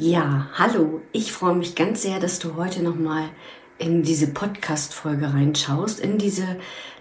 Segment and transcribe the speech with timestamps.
[0.00, 1.02] Ja, hallo.
[1.10, 3.30] Ich freue mich ganz sehr, dass du heute nochmal
[3.78, 6.46] in diese Podcast-Folge reinschaust, in diese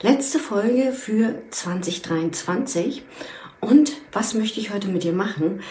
[0.02, 3.04] letzte Folge für 2023.
[3.60, 5.62] Und was möchte ich heute mit dir machen?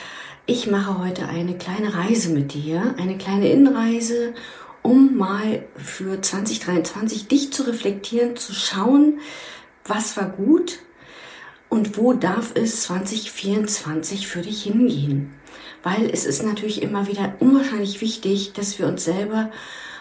[0.47, 4.33] Ich mache heute eine kleine Reise mit dir, eine kleine Innenreise,
[4.83, 9.19] um mal für 2023 dich zu reflektieren, zu schauen,
[9.85, 10.79] was war gut
[11.71, 15.35] und wo darf es 2024 für dich hingehen
[15.83, 19.51] weil es ist natürlich immer wieder unwahrscheinlich wichtig, dass wir uns selber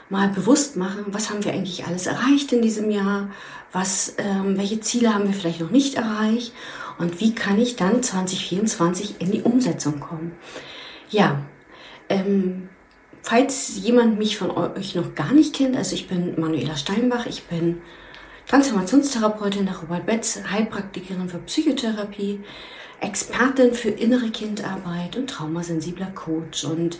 [0.10, 3.30] mal bewusst machen, was haben wir eigentlich alles erreicht in diesem Jahr,
[3.72, 6.54] was, ähm, welche Ziele haben wir vielleicht noch nicht erreicht?
[6.98, 10.32] Und wie kann ich dann 2024 in die Umsetzung kommen.
[11.10, 11.42] Ja,
[12.08, 12.70] ähm,
[13.22, 17.44] falls jemand mich von euch noch gar nicht kennt, also ich bin Manuela Steinbach, ich
[17.44, 17.82] bin
[18.48, 22.42] Transformationstherapeutin nach Robert Betz, Heilpraktikerin für Psychotherapie,
[23.02, 26.64] Expertin für innere Kindarbeit und traumasensibler Coach.
[26.66, 27.00] Und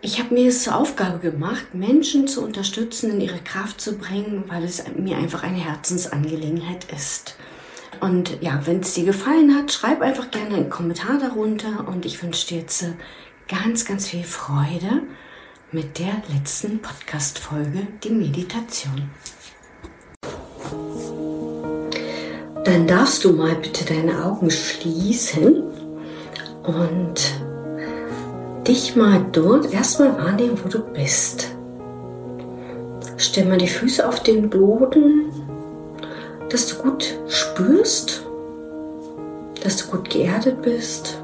[0.00, 4.44] ich habe mir es zur Aufgabe gemacht, Menschen zu unterstützen, in ihre Kraft zu bringen,
[4.48, 7.36] weil es mir einfach eine Herzensangelegenheit ist.
[8.00, 12.22] Und ja, wenn es dir gefallen hat, schreib einfach gerne einen Kommentar darunter und ich
[12.22, 12.84] wünsche dir jetzt
[13.48, 15.02] ganz, ganz viel Freude
[15.72, 19.10] mit der letzten Podcast-Folge, die Meditation.
[22.66, 25.62] Dann darfst du mal bitte deine Augen schließen
[26.64, 27.14] und
[28.66, 31.46] dich mal dort erstmal wahrnehmen, wo du bist.
[33.18, 35.30] Stell mal die Füße auf den Boden,
[36.50, 38.26] dass du gut spürst,
[39.62, 41.20] dass du gut geerdet bist.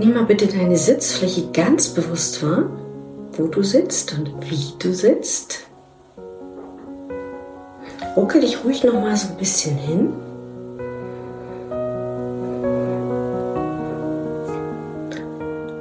[0.00, 2.68] Nimm mal bitte deine Sitzfläche ganz bewusst wahr,
[3.34, 5.67] wo du sitzt und wie du sitzt.
[8.28, 10.12] Ruckel dich ruhig noch mal so ein bisschen hin.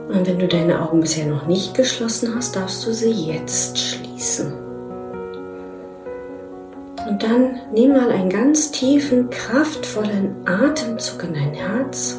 [0.08, 4.54] Und wenn du deine Augen bisher noch nicht geschlossen hast, darfst du sie jetzt schließen.
[7.06, 12.16] Und dann nimm mal einen ganz tiefen, kraftvollen Atemzug in dein Herz.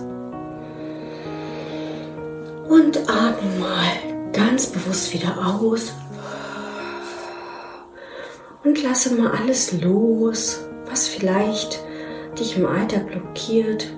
[2.69, 5.95] Und atme mal ganz bewusst wieder aus
[8.69, 11.83] und lasse mal alles los, was vielleicht
[12.39, 13.91] dich im Alter blockiert,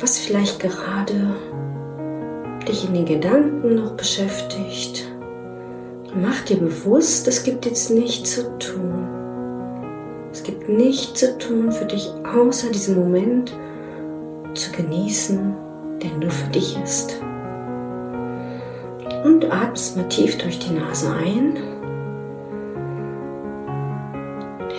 [0.00, 1.36] was vielleicht gerade
[2.66, 5.06] dich in den Gedanken noch beschäftigt.
[6.20, 9.06] Mach dir bewusst, es gibt jetzt nichts zu tun.
[10.32, 13.52] Es gibt nichts zu tun für dich, außer diesen Moment
[14.54, 15.54] zu genießen,
[16.02, 17.20] der nur für dich ist.
[19.24, 21.77] Und atmest mal tief durch die Nase ein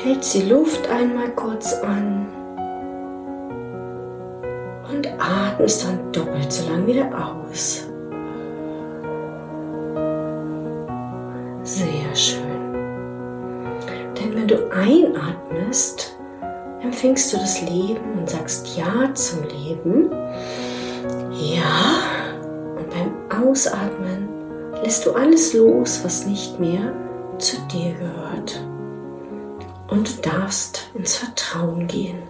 [0.09, 2.25] hältst die Luft einmal kurz an
[4.91, 7.87] und atmest dann doppelt so lang wieder aus.
[11.61, 12.73] Sehr schön.
[14.19, 16.17] Denn wenn du einatmest,
[16.81, 20.09] empfängst du das Leben und sagst Ja zum Leben.
[21.33, 21.99] Ja.
[22.77, 24.27] Und beim Ausatmen
[24.83, 26.93] lässt du alles los, was nicht mehr
[27.37, 28.68] zu dir gehört
[29.89, 32.21] und du darfst ins Vertrauen gehen.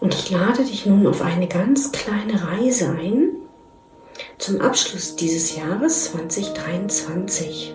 [0.00, 3.30] Und ich lade dich nun auf eine ganz kleine Reise ein
[4.38, 7.74] zum Abschluss dieses Jahres 2023.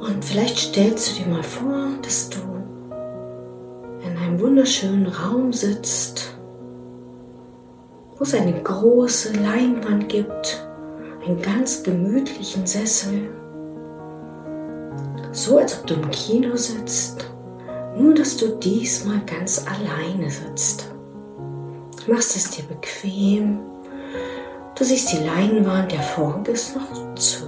[0.00, 2.38] Und vielleicht stellst du dir mal vor, dass du
[4.04, 6.36] in einem wunderschönen Raum sitzt,
[8.16, 10.66] wo es eine große Leinwand gibt,
[11.24, 13.30] einen ganz gemütlichen Sessel
[15.38, 17.30] so als ob du im Kino sitzt,
[17.96, 20.90] nur dass du diesmal ganz alleine sitzt.
[22.08, 23.60] Machst es dir bequem,
[24.76, 27.46] du siehst die Leinwand, der Vorhang ist noch zu.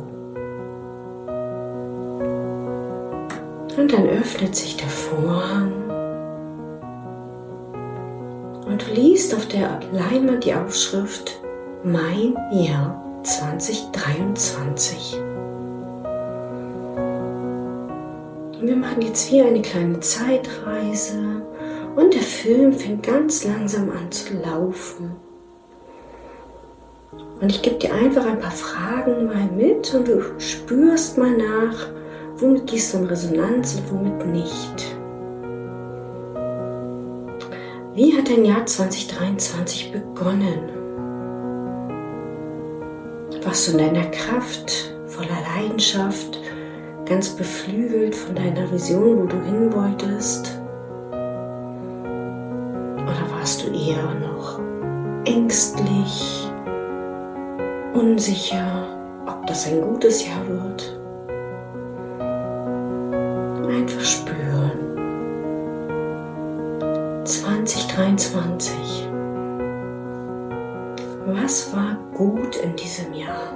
[3.76, 5.72] Und dann öffnet sich der Vorhang
[8.66, 11.40] und du liest auf der Leinwand die Aufschrift
[11.82, 15.29] Mein Jahr 2023.
[18.62, 21.42] wir machen jetzt wie eine kleine Zeitreise
[21.96, 25.16] und der Film fängt ganz langsam an zu laufen.
[27.40, 31.88] Und ich gebe dir einfach ein paar Fragen mal mit und du spürst mal nach,
[32.36, 34.96] womit gehst du in Resonanz und womit nicht.
[37.94, 40.70] Wie hat dein Jahr 2023 begonnen?
[43.42, 46.39] Warst du in deiner Kraft, voller Leidenschaft,
[47.10, 50.56] ganz beflügelt von deiner Vision, wo du hin wolltest?
[53.02, 54.60] Oder warst du eher noch
[55.24, 56.48] ängstlich,
[57.94, 58.86] unsicher,
[59.26, 60.96] ob das ein gutes Jahr wird.
[63.68, 64.78] Einfach spüren.
[67.24, 69.08] 2023.
[71.26, 73.52] Was war gut in diesem Jahr?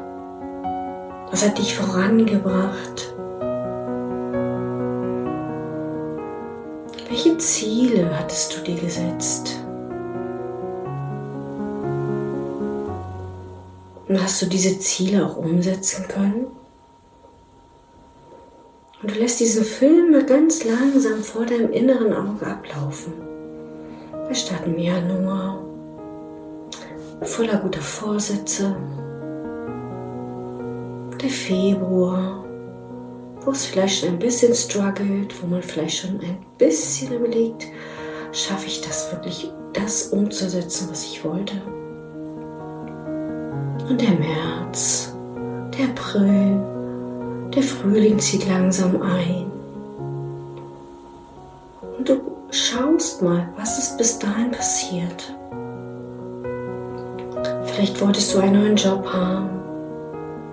[1.30, 3.13] Was hat dich vorangebracht?
[7.38, 9.60] Ziele hattest du dir gesetzt?
[14.08, 16.46] Und hast du diese Ziele auch umsetzen können?
[19.02, 23.12] Und du lässt diesen Film mal ganz langsam vor deinem inneren Auge ablaufen.
[24.26, 25.62] Wir starten im Januar,
[27.22, 28.74] voller guter Vorsätze.
[31.20, 32.43] Der Februar,
[33.44, 37.66] wo es vielleicht schon ein bisschen struggelt, wo man vielleicht schon ein bisschen überlegt,
[38.32, 41.54] schaffe ich das wirklich, das umzusetzen, was ich wollte.
[43.88, 45.14] Und der März,
[45.78, 46.60] der April,
[47.54, 49.50] der Frühling zieht langsam ein.
[51.98, 52.20] Und du
[52.50, 55.34] schaust mal, was ist bis dahin passiert.
[57.64, 59.50] Vielleicht wolltest du einen neuen Job haben.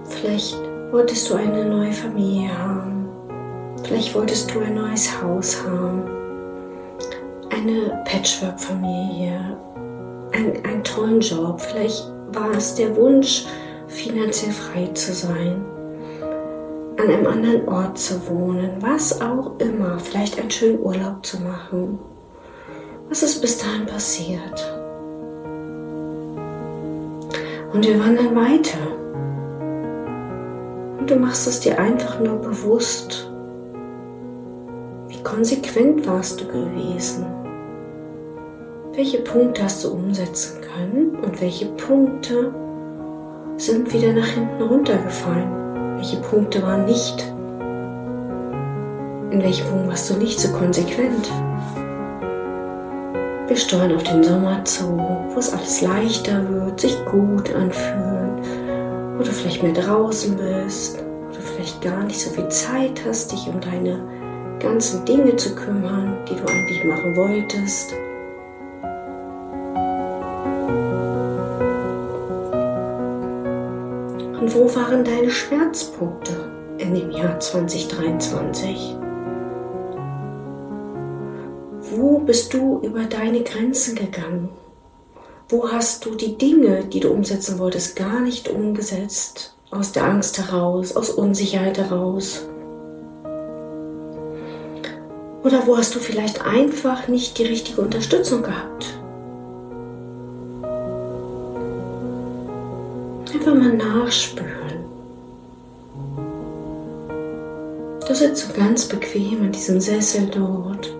[0.03, 0.57] Vielleicht
[0.91, 3.07] wolltest du eine neue Familie haben.
[3.83, 6.03] Vielleicht wolltest du ein neues Haus haben.
[7.49, 9.57] Eine Patchwork-Familie.
[10.33, 11.61] Ein, einen tollen Job.
[11.61, 13.45] Vielleicht war es der Wunsch,
[13.87, 15.65] finanziell frei zu sein.
[16.97, 18.71] An einem anderen Ort zu wohnen.
[18.81, 19.97] Was auch immer.
[19.97, 21.99] Vielleicht einen schönen Urlaub zu machen.
[23.09, 24.77] Was ist bis dahin passiert?
[27.73, 29.00] Und wir wandern weiter.
[31.11, 33.29] Du machst es dir einfach nur bewusst.
[35.09, 37.25] Wie konsequent warst du gewesen?
[38.93, 42.53] Welche Punkte hast du umsetzen können und welche Punkte
[43.57, 45.97] sind wieder nach hinten runtergefallen?
[45.97, 47.21] Welche Punkte waren nicht?
[49.31, 51.29] In welchem Punkt warst du nicht so konsequent?
[53.47, 54.97] Wir steuern auf den Sommer zu,
[55.33, 58.20] wo es alles leichter wird, sich gut anfühlt,
[59.21, 63.31] wo du vielleicht mehr draußen bist, wo du vielleicht gar nicht so viel Zeit hast,
[63.31, 64.01] dich um deine
[64.59, 67.93] ganzen Dinge zu kümmern, die du eigentlich machen wolltest.
[74.41, 76.33] Und wo waren deine Schmerzpunkte
[76.79, 78.95] in dem Jahr 2023?
[81.91, 84.49] Wo bist du über deine Grenzen gegangen?
[85.51, 89.53] Wo hast du die Dinge, die du umsetzen wolltest, gar nicht umgesetzt?
[89.69, 92.45] Aus der Angst heraus, aus Unsicherheit heraus?
[95.43, 98.97] Oder wo hast du vielleicht einfach nicht die richtige Unterstützung gehabt?
[103.33, 104.85] Einfach mal nachspüren.
[108.07, 110.90] Du sitzt so ganz bequem in diesem Sessel dort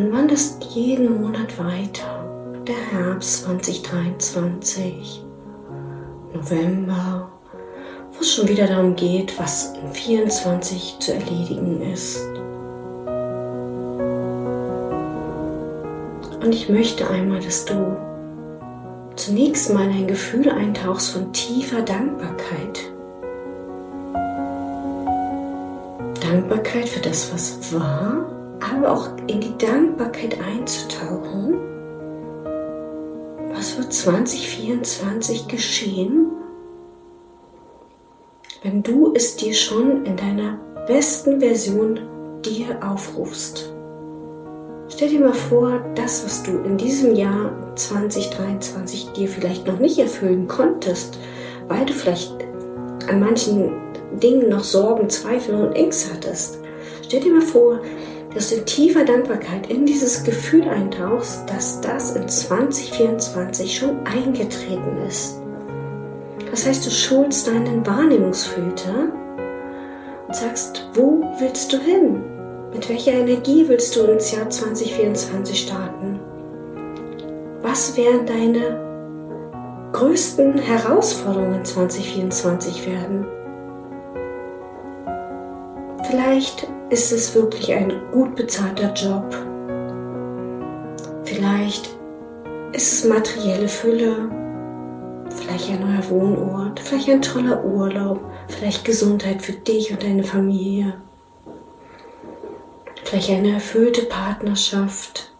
[0.00, 2.24] und wanderst jeden Monat weiter.
[2.66, 5.22] Der Herbst 2023,
[6.32, 7.30] November,
[8.12, 12.18] wo es schon wieder darum geht, was in 24 zu erledigen ist.
[16.42, 17.96] Und ich möchte einmal, dass du
[19.16, 22.90] zunächst mal in ein Gefühl eintauchst von tiefer Dankbarkeit.
[26.22, 31.58] Dankbarkeit für das, was war aber auch in die Dankbarkeit einzutauchen.
[33.54, 36.30] Was wird 2024 geschehen,
[38.62, 42.00] wenn du es dir schon in deiner besten Version
[42.44, 43.72] dir aufrufst?
[44.88, 49.98] Stell dir mal vor, das, was du in diesem Jahr 2023 dir vielleicht noch nicht
[49.98, 51.18] erfüllen konntest,
[51.68, 52.34] weil du vielleicht
[53.08, 53.72] an manchen
[54.22, 56.58] Dingen noch Sorgen, Zweifel und Ängste hattest.
[57.02, 57.80] Stell dir mal vor,
[58.34, 65.40] dass du tiefer Dankbarkeit in dieses Gefühl eintauchst, dass das in 2024 schon eingetreten ist.
[66.50, 69.12] Das heißt, du schulst deinen Wahrnehmungsfilter
[70.26, 72.22] und sagst, wo willst du hin?
[72.72, 76.20] Mit welcher Energie willst du ins Jahr 2024 starten?
[77.62, 83.26] Was werden deine größten Herausforderungen 2024 werden?
[86.04, 89.32] Vielleicht ist es wirklich ein gut bezahlter Job.
[91.24, 91.88] Vielleicht
[92.72, 94.28] ist es materielle Fülle,
[95.30, 100.94] vielleicht ein neuer Wohnort, vielleicht ein toller Urlaub, vielleicht Gesundheit für dich und deine Familie,
[103.04, 105.32] vielleicht eine erfüllte Partnerschaft,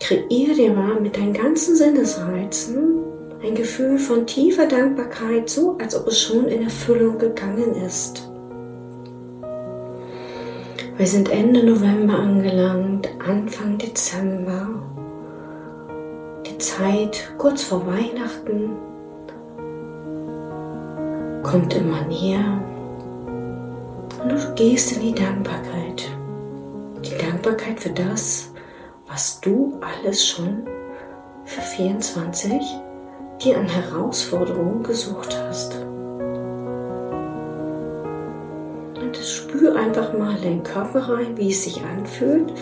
[0.00, 3.04] kreiere dir mal mit deinen ganzen Sinnesreizen
[3.44, 8.28] ein Gefühl von tiefer Dankbarkeit, so als ob es schon in Erfüllung gegangen ist.
[10.98, 14.66] Wir sind Ende November angelangt, Anfang Dezember.
[16.46, 18.70] Die Zeit kurz vor Weihnachten
[21.42, 22.62] kommt immer näher.
[24.22, 26.08] Und du gehst in die Dankbarkeit.
[27.04, 28.52] Die Dankbarkeit für das,
[29.06, 30.66] was du alles schon
[31.44, 32.62] für 24
[33.44, 35.76] dir an Herausforderungen gesucht hast.
[39.30, 42.52] Spür einfach mal in den Körper rein, wie es sich anfühlt,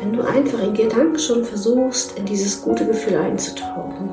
[0.00, 4.10] wenn du einfach in Gedanken schon versuchst, in dieses gute Gefühl einzutauchen.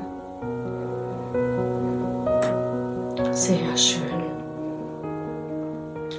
[3.32, 4.02] Sehr schön.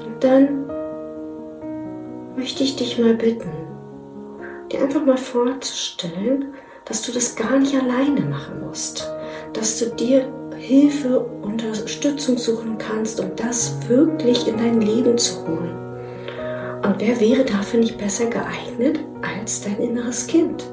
[0.05, 0.65] Und dann
[2.35, 3.51] möchte ich dich mal bitten,
[4.71, 6.53] dir einfach mal vorzustellen,
[6.85, 9.07] dass du das gar nicht alleine machen musst,
[9.53, 10.27] dass du dir
[10.59, 15.75] Hilfe, Unterstützung suchen kannst, um das wirklich in dein Leben zu holen.
[16.83, 20.63] Und wer wäre dafür nicht besser geeignet als dein inneres Kind,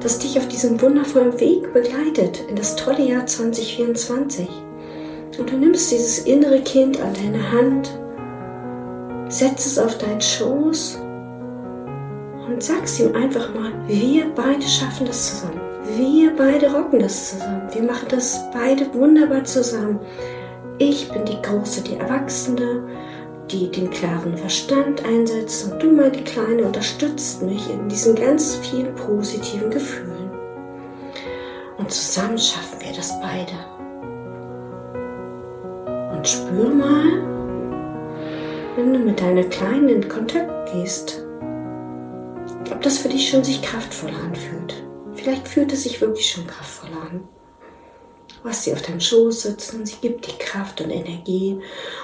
[0.00, 4.48] das dich auf diesem wundervollen Weg begleitet in das tolle Jahr 2024?
[5.38, 7.98] Und du nimmst dieses innere Kind an deine Hand,
[9.28, 10.98] setzt es auf deinen Schoß
[12.48, 15.65] und sagst ihm einfach mal, wir beide schaffen das zusammen.
[15.94, 17.68] Wir beide rocken das zusammen.
[17.72, 20.00] Wir machen das beide wunderbar zusammen.
[20.78, 22.82] Ich bin die Große, die Erwachsene,
[23.50, 28.94] die den klaren Verstand einsetzt und du, meine Kleine, unterstützt mich in diesen ganz vielen
[28.96, 30.30] positiven Gefühlen.
[31.78, 33.52] Und zusammen schaffen wir das beide.
[36.16, 37.22] Und spür mal,
[38.76, 41.22] wenn du mit deiner Kleinen in Kontakt gehst,
[42.72, 44.85] ob das für dich schon sich kraftvoll anfühlt.
[45.26, 47.26] Vielleicht fühlt es sich wirklich schon kraftvoll an.
[48.44, 51.58] Hast sie auf deinem Schoß sitzen sie gibt dir Kraft und Energie.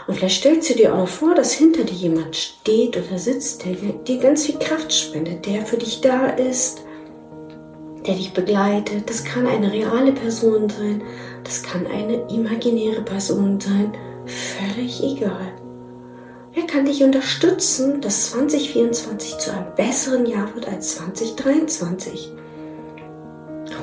[0.08, 3.74] Und vielleicht stellst du dir auch vor, dass hinter dir jemand steht oder sitzt, der
[3.74, 6.82] dir ganz viel Kraft spendet, der für dich da ist,
[8.04, 9.08] der dich begleitet.
[9.08, 11.04] Das kann eine reale Person sein,
[11.44, 13.92] das kann eine imaginäre Person sein.
[14.26, 15.52] Völlig egal.
[16.54, 22.32] Wer kann dich unterstützen, dass 2024 zu einem besseren Jahr wird als 2023?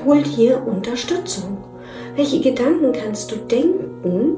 [0.06, 1.58] Hol dir Unterstützung.
[2.16, 4.38] Welche Gedanken kannst du denken,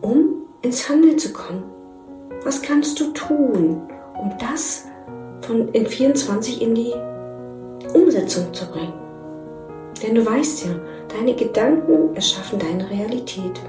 [0.00, 1.64] um ins Handeln zu kommen?
[2.44, 3.82] Was kannst du tun,
[4.20, 4.84] um das
[5.40, 6.94] von in 24 in die
[7.94, 8.94] Umsetzung zu bringen?
[10.02, 10.72] Denn du weißt ja,
[11.16, 13.60] deine Gedanken erschaffen deine Realität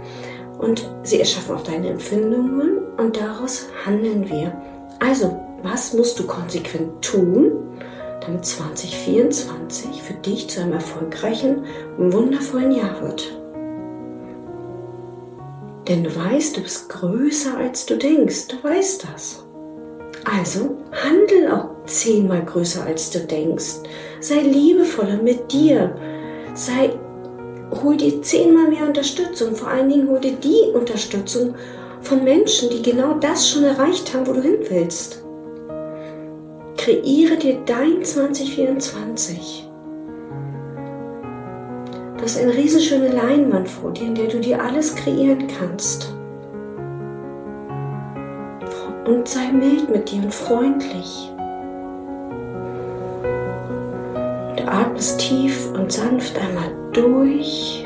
[0.60, 4.52] und sie erschaffen auch deine Empfindungen und daraus handeln wir.
[5.00, 7.52] Also, was musst du konsequent tun,
[8.22, 11.64] damit 2024 für dich zu einem erfolgreichen,
[11.98, 13.38] wundervollen Jahr wird?
[15.88, 18.50] Denn du weißt, du bist größer als du denkst.
[18.50, 19.44] Du weißt das.
[20.26, 23.76] Also handel auch zehnmal größer als du denkst.
[24.20, 25.96] Sei liebevoller mit dir.
[26.54, 26.92] Sei
[27.72, 29.56] hol dir zehnmal mehr Unterstützung.
[29.56, 31.56] Vor allen Dingen hol dir die Unterstützung
[32.02, 35.24] von Menschen, die genau das schon erreicht haben, wo du hin willst.
[36.88, 39.68] Kreiere dir dein 2024.
[42.16, 46.16] Du hast eine riesenschöne Leinwand vor dir, in der du dir alles kreieren kannst.
[49.06, 51.30] Und sei mild mit dir und freundlich.
[54.56, 57.86] Du atmest tief und sanft einmal durch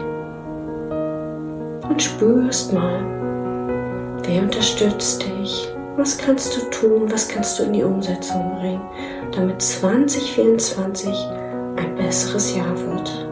[1.89, 3.03] und spürst mal,
[4.27, 5.70] wer unterstützt dich,
[6.01, 8.81] was kannst du tun, was kannst du in die Umsetzung bringen,
[9.34, 11.08] damit 2024
[11.75, 13.27] ein besseres Jahr wird.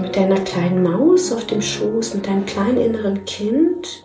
[0.00, 4.04] Mit deiner kleinen Maus auf dem Schoß, mit deinem kleinen inneren Kind,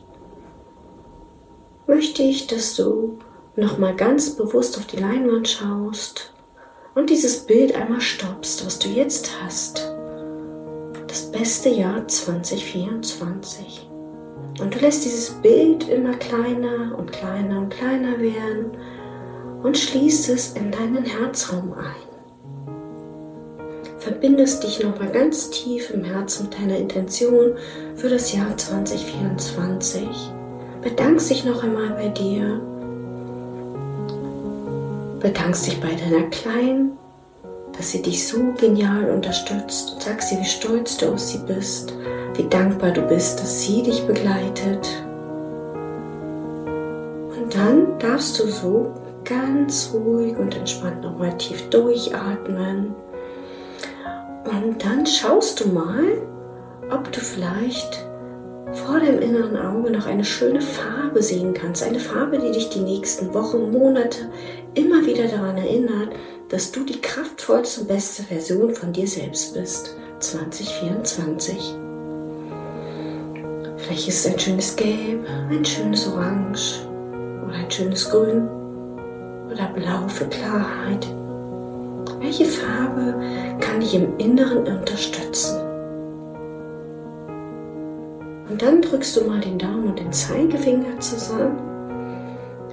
[1.88, 3.18] möchte ich, dass du
[3.56, 6.34] nochmal ganz bewusst auf die Leinwand schaust
[6.94, 9.92] und dieses Bild einmal stoppst, was du jetzt hast.
[11.08, 13.87] Das beste Jahr 2024.
[14.60, 18.72] Und du lässt dieses Bild immer kleiner und kleiner und kleiner werden
[19.64, 22.08] und schließt es in deinen Herzraum ein.
[24.00, 27.56] Verbindest dich nochmal ganz tief im Herzen mit deiner Intention
[27.96, 30.08] für das Jahr 2024.
[30.82, 32.62] Bedankst dich noch einmal bei dir
[35.20, 36.98] bedankst dich bei deiner Kleinen,
[37.78, 41.94] dass sie dich so genial unterstützt und sagst ihr, wie stolz du auf sie bist,
[42.34, 44.88] wie dankbar du bist, dass sie dich begleitet.
[46.66, 48.94] Und dann darfst du so
[49.24, 52.96] ganz ruhig und entspannt nochmal tief durchatmen.
[54.46, 56.22] Und dann schaust du mal,
[56.90, 58.07] ob du vielleicht
[58.74, 61.84] vor dem inneren Auge noch eine schöne Farbe sehen kannst.
[61.84, 64.30] Eine Farbe, die dich die nächsten Wochen, Monate
[64.74, 66.10] immer wieder daran erinnert,
[66.50, 69.96] dass du die kraftvollste und beste Version von dir selbst bist.
[70.20, 71.76] 2024.
[73.78, 76.86] Vielleicht ist es ein schönes Gelb, ein schönes Orange
[77.46, 78.48] oder ein schönes Grün
[79.52, 81.08] oder Blau für Klarheit.
[82.20, 83.16] Welche Farbe
[83.60, 85.67] kann dich im Inneren unterstützen?
[88.50, 91.58] Und dann drückst du mal den Daumen und den Zeigefinger zusammen.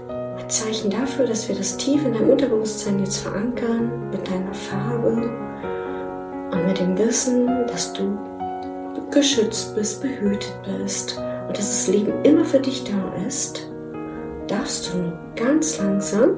[0.08, 5.30] Ein Zeichen dafür, dass wir das tief in deinem Unterbewusstsein jetzt verankern mit deiner Farbe
[6.52, 8.16] und mit dem Wissen, dass du
[9.10, 13.68] geschützt bist, behütet bist und dass das Leben immer für dich da ist,
[14.48, 16.30] darfst du nur ganz langsam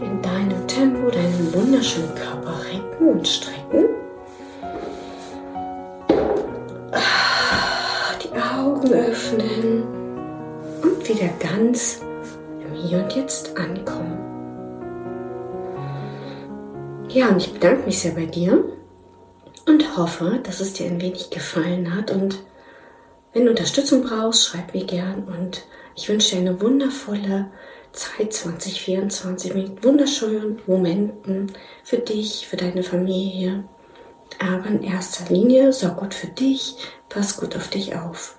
[0.00, 3.91] in deinem Tempo deinen wunderschönen Körper recken und strecken.
[8.82, 9.84] Augen öffnen
[10.82, 12.00] und wieder ganz
[12.60, 14.18] im Hier und Jetzt ankommen.
[17.08, 18.64] Ja, und ich bedanke mich sehr bei dir
[19.66, 22.10] und hoffe, dass es dir ein wenig gefallen hat.
[22.10, 22.42] Und
[23.32, 25.24] wenn du Unterstützung brauchst, schreib mir gern.
[25.24, 27.52] Und ich wünsche dir eine wundervolle
[27.92, 31.52] Zeit 2024 mit wunderschönen Momenten
[31.84, 33.62] für dich, für deine Familie.
[34.40, 36.76] Aber in erster Linie sorg gut für dich,
[37.08, 38.38] pass gut auf dich auf.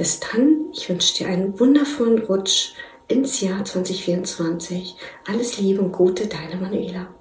[0.00, 2.72] Bis dann, ich wünsche dir einen wundervollen Rutsch
[3.06, 4.96] ins Jahr 2024.
[5.28, 7.19] Alles Liebe und Gute, deine Manuela.